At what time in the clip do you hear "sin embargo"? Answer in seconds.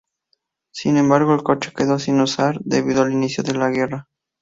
0.71-1.35